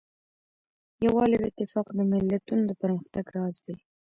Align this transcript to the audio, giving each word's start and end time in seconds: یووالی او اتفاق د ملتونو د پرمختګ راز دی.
یووالی 1.03 1.35
او 1.39 1.47
اتفاق 1.49 1.87
د 1.93 1.99
ملتونو 2.11 2.63
د 2.67 2.71
پرمختګ 2.81 3.25
راز 3.37 3.55
دی. 3.65 3.75